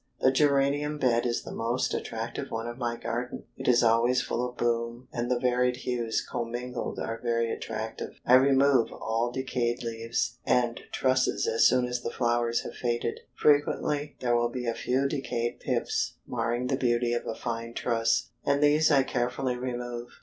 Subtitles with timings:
[0.19, 3.43] The geranium bed is the most attractive one of my garden.
[3.55, 8.19] It is always full of bloom, and the varied hues commingled are very attractive.
[8.25, 13.19] I remove all decayed leaves, and the trusses as soon as the flowers have faded.
[13.35, 18.31] Frequently there will be a few decayed pips marring the beauty of a fine truss,
[18.43, 20.07] and these I carefully remove.